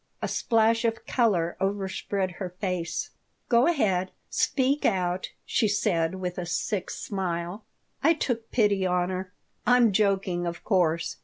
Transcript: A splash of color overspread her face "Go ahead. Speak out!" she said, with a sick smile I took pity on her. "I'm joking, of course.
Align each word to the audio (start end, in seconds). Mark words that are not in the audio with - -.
A 0.19 0.27
splash 0.27 0.83
of 0.83 1.05
color 1.05 1.55
overspread 1.61 2.31
her 2.31 2.49
face 2.59 3.11
"Go 3.49 3.67
ahead. 3.67 4.09
Speak 4.31 4.83
out!" 4.83 5.29
she 5.45 5.67
said, 5.67 6.15
with 6.15 6.39
a 6.39 6.45
sick 6.47 6.89
smile 6.89 7.63
I 8.01 8.15
took 8.15 8.49
pity 8.49 8.83
on 8.83 9.11
her. 9.11 9.31
"I'm 9.67 9.91
joking, 9.91 10.47
of 10.47 10.63
course. 10.63 11.17